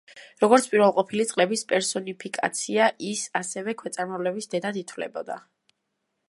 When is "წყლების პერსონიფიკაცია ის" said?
1.31-3.27